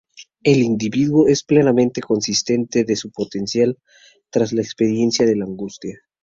Un 0.43 0.55
individuo 0.55 1.27
es 1.27 1.43
plenamente 1.43 2.01
consciente 2.01 2.85
de 2.85 2.95
su 2.95 3.11
potencial 3.11 3.77
tras 4.31 4.51
la 4.51 4.63
experiencia 4.63 5.27
de 5.27 5.35
la 5.35 5.45
angustia. 5.45 6.01